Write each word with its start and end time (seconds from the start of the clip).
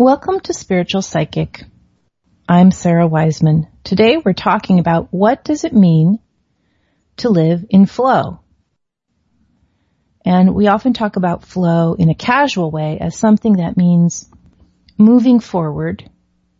Welcome 0.00 0.38
to 0.42 0.54
Spiritual 0.54 1.02
Psychic. 1.02 1.64
I'm 2.48 2.70
Sarah 2.70 3.08
Wiseman. 3.08 3.66
Today 3.82 4.16
we're 4.16 4.32
talking 4.32 4.78
about 4.78 5.08
what 5.10 5.42
does 5.42 5.64
it 5.64 5.72
mean 5.72 6.20
to 7.16 7.30
live 7.30 7.64
in 7.68 7.84
flow. 7.84 8.38
And 10.24 10.54
we 10.54 10.68
often 10.68 10.92
talk 10.92 11.16
about 11.16 11.44
flow 11.44 11.94
in 11.94 12.10
a 12.10 12.14
casual 12.14 12.70
way 12.70 12.98
as 13.00 13.18
something 13.18 13.54
that 13.54 13.76
means 13.76 14.28
moving 14.96 15.40
forward 15.40 16.08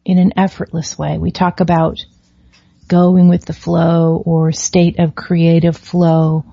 in 0.05 0.19
an 0.19 0.33
effortless 0.37 0.99
way. 0.99 1.17
We 1.19 1.31
talk 1.31 1.61
about 1.61 2.05
going 2.89 3.29
with 3.29 3.45
the 3.45 3.53
flow 3.53 4.21
or 4.27 4.51
state 4.51 4.99
of 4.99 5.15
creative 5.15 5.77
flow 5.77 6.45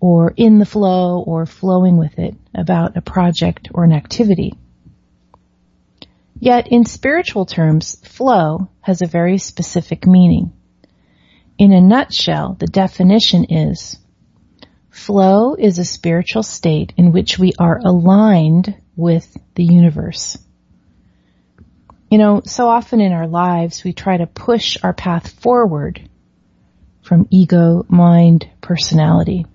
or 0.00 0.32
in 0.34 0.58
the 0.58 0.64
flow 0.64 1.20
or 1.20 1.44
flowing 1.44 1.98
with 1.98 2.18
it 2.18 2.34
about 2.54 2.96
a 2.96 3.02
project 3.02 3.68
or 3.74 3.84
an 3.84 3.92
activity. 3.92 4.54
Yet 6.42 6.72
in 6.72 6.86
spiritual 6.86 7.46
terms, 7.46 8.04
flow 8.04 8.68
has 8.80 9.00
a 9.00 9.06
very 9.06 9.38
specific 9.38 10.08
meaning. 10.08 10.52
In 11.56 11.72
a 11.72 11.80
nutshell, 11.80 12.56
the 12.58 12.66
definition 12.66 13.44
is 13.44 13.96
flow 14.90 15.54
is 15.54 15.78
a 15.78 15.84
spiritual 15.84 16.42
state 16.42 16.94
in 16.96 17.12
which 17.12 17.38
we 17.38 17.52
are 17.60 17.78
aligned 17.84 18.74
with 18.96 19.36
the 19.54 19.62
universe. 19.62 20.36
You 22.10 22.18
know, 22.18 22.42
so 22.44 22.66
often 22.66 23.00
in 23.00 23.12
our 23.12 23.28
lives 23.28 23.84
we 23.84 23.92
try 23.92 24.16
to 24.16 24.26
push 24.26 24.76
our 24.82 24.92
path 24.92 25.30
forward 25.40 26.02
from 27.02 27.28
ego, 27.30 27.86
mind, 27.88 28.50
personality. 28.60 29.46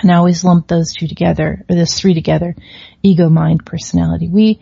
And 0.00 0.12
I 0.12 0.18
always 0.18 0.44
lump 0.44 0.68
those 0.68 0.92
two 0.92 1.08
together, 1.08 1.64
or 1.68 1.74
those 1.74 1.98
three 1.98 2.14
together, 2.14 2.54
ego, 3.02 3.28
mind, 3.28 3.66
personality. 3.66 4.28
We 4.28 4.60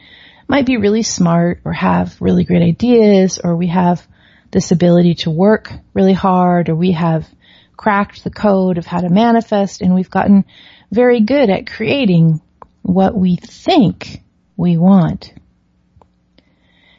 might 0.48 0.66
be 0.66 0.78
really 0.78 1.02
smart 1.02 1.60
or 1.64 1.72
have 1.72 2.20
really 2.20 2.44
great 2.44 2.62
ideas 2.62 3.38
or 3.38 3.54
we 3.54 3.68
have 3.68 4.04
this 4.50 4.72
ability 4.72 5.14
to 5.14 5.30
work 5.30 5.70
really 5.92 6.14
hard 6.14 6.70
or 6.70 6.74
we 6.74 6.92
have 6.92 7.28
cracked 7.77 8.24
the 8.24 8.30
code 8.30 8.78
of 8.78 8.86
how 8.86 9.00
to 9.00 9.10
manifest 9.10 9.82
and 9.82 9.94
we've 9.94 10.10
gotten 10.10 10.44
very 10.91 11.20
good 11.20 11.50
at 11.50 11.70
creating 11.70 12.41
what 12.82 13.14
we 13.14 13.36
think 13.36 14.22
we 14.56 14.78
want. 14.78 15.34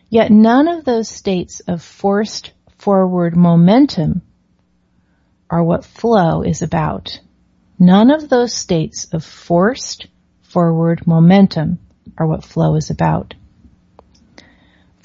Yet 0.09 0.31
none 0.31 0.67
of 0.67 0.85
those 0.85 1.09
states 1.09 1.59
of 1.61 1.81
forced 1.81 2.51
forward 2.77 3.35
momentum 3.35 4.21
are 5.49 5.63
what 5.63 5.85
flow 5.85 6.43
is 6.43 6.61
about. 6.61 7.19
None 7.79 8.11
of 8.11 8.29
those 8.29 8.53
states 8.53 9.05
of 9.11 9.23
forced 9.25 10.07
forward 10.41 11.07
momentum 11.07 11.79
are 12.17 12.27
what 12.27 12.43
flow 12.43 12.75
is 12.75 12.89
about. 12.89 13.33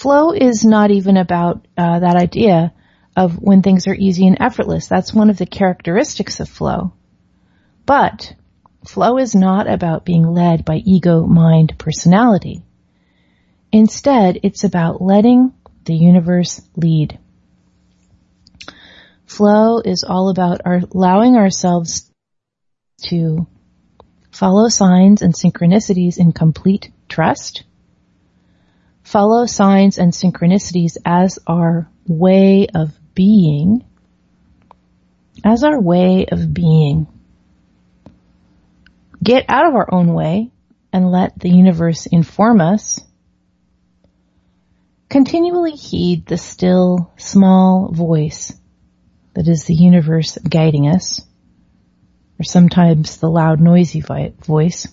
Flow 0.05 0.33
is 0.33 0.67
not 0.67 0.91
even 0.91 1.17
about 1.17 1.67
uh, 1.79 2.01
that 2.01 2.15
idea 2.15 2.75
of 3.17 3.39
when 3.41 3.63
things 3.63 3.87
are 3.87 3.95
easy 3.95 4.27
and 4.27 4.37
effortless. 4.39 4.87
That's 4.87 5.15
one 5.15 5.31
of 5.31 5.39
the 5.39 5.47
characteristics 5.47 6.41
of 6.41 6.49
flow. 6.51 6.93
But 7.87 8.35
flow 8.87 9.17
is 9.17 9.35
not 9.35 9.67
about 9.67 10.05
being 10.05 10.27
led 10.27 10.63
by 10.67 10.83
ego, 10.85 11.25
mind, 11.25 11.79
personality. 11.79 12.63
Instead, 13.73 14.41
it's 14.43 14.63
about 14.63 15.01
letting 15.01 15.55
the 15.87 15.95
universe 15.95 16.61
lead. 16.77 17.19
Flow 19.25 19.79
is 19.79 20.05
all 20.07 20.29
about 20.29 20.61
our, 20.67 20.83
allowing 20.95 21.37
ourselves 21.37 22.11
to 23.05 23.47
follow 24.31 24.69
signs 24.69 25.23
and 25.23 25.33
synchronicities 25.33 26.19
in 26.19 26.33
complete 26.33 26.91
trust, 27.09 27.65
follow 29.05 29.47
signs 29.47 29.99
and 29.99 30.13
synchronicities 30.13 30.97
as 31.05 31.39
our 31.47 31.89
way 32.09 32.67
of 32.75 32.93
being, 33.15 33.85
as 35.45 35.63
our 35.63 35.81
way 35.81 36.27
of 36.27 36.53
being. 36.53 37.07
Get 39.23 39.47
out 39.49 39.69
of 39.69 39.75
our 39.75 39.95
own 39.95 40.13
way 40.13 40.51
and 40.93 41.13
let 41.13 41.39
the 41.39 41.49
universe 41.49 42.07
inform 42.07 42.61
us 42.61 43.01
Continually 45.15 45.77
heed 45.77 46.27
the 46.27 46.37
still, 46.37 47.13
small 47.17 47.93
voice 47.93 48.53
that 49.35 49.47
is 49.47 49.63
the 49.63 49.73
universe 49.73 50.37
guiding 50.39 50.89
us, 50.89 51.21
or 52.41 52.43
sometimes 52.43 53.19
the 53.19 53.31
loud, 53.31 53.61
noisy 53.61 54.01
voice. 54.01 54.89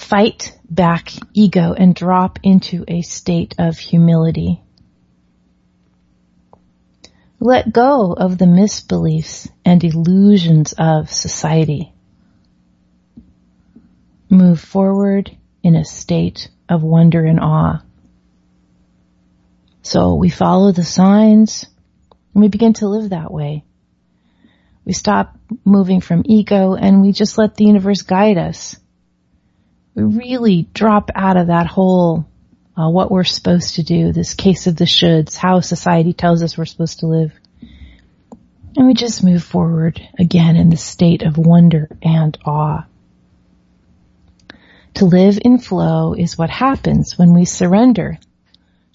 Fight 0.00 0.58
back 0.68 1.12
ego 1.34 1.74
and 1.74 1.94
drop 1.94 2.40
into 2.42 2.84
a 2.88 3.02
state 3.02 3.54
of 3.58 3.78
humility. 3.78 4.60
Let 7.38 7.72
go 7.72 8.12
of 8.14 8.38
the 8.38 8.46
misbeliefs 8.46 9.48
and 9.64 9.84
illusions 9.84 10.72
of 10.72 11.10
society. 11.10 11.92
Move 14.30 14.58
forward 14.58 15.36
in 15.62 15.76
a 15.76 15.84
state 15.84 16.48
of 16.68 16.82
wonder 16.82 17.24
and 17.24 17.38
awe. 17.38 17.82
So 19.82 20.14
we 20.14 20.30
follow 20.30 20.72
the 20.72 20.82
signs 20.82 21.66
and 22.34 22.42
we 22.42 22.48
begin 22.48 22.72
to 22.74 22.88
live 22.88 23.10
that 23.10 23.30
way. 23.30 23.64
We 24.84 24.94
stop 24.94 25.36
moving 25.64 26.00
from 26.00 26.22
ego 26.24 26.74
and 26.74 27.02
we 27.02 27.12
just 27.12 27.38
let 27.38 27.54
the 27.54 27.66
universe 27.66 28.02
guide 28.02 28.38
us. 28.38 28.79
We 29.94 30.02
really 30.02 30.68
drop 30.72 31.10
out 31.14 31.36
of 31.36 31.48
that 31.48 31.66
whole, 31.66 32.26
uh, 32.76 32.88
what 32.88 33.10
we're 33.10 33.24
supposed 33.24 33.76
to 33.76 33.82
do, 33.82 34.12
this 34.12 34.34
case 34.34 34.66
of 34.66 34.76
the 34.76 34.84
shoulds, 34.84 35.36
how 35.36 35.60
society 35.60 36.12
tells 36.12 36.42
us 36.42 36.56
we're 36.56 36.64
supposed 36.64 37.00
to 37.00 37.06
live. 37.06 37.32
And 38.76 38.86
we 38.86 38.94
just 38.94 39.24
move 39.24 39.42
forward 39.42 40.00
again 40.18 40.56
in 40.56 40.70
the 40.70 40.76
state 40.76 41.22
of 41.22 41.36
wonder 41.36 41.88
and 42.02 42.38
awe. 42.44 42.86
To 44.94 45.04
live 45.04 45.38
in 45.44 45.58
flow 45.58 46.14
is 46.14 46.38
what 46.38 46.50
happens 46.50 47.18
when 47.18 47.34
we 47.34 47.44
surrender 47.44 48.18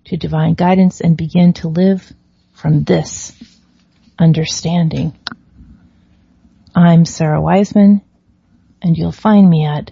to 0.05 0.17
divine 0.17 0.53
guidance 0.53 1.01
and 1.01 1.17
begin 1.17 1.53
to 1.53 1.67
live 1.67 2.13
from 2.53 2.83
this 2.83 3.33
understanding. 4.17 5.13
I'm 6.75 7.05
Sarah 7.05 7.41
Wiseman 7.41 8.01
and 8.81 8.95
you'll 8.95 9.11
find 9.11 9.49
me 9.49 9.65
at 9.65 9.91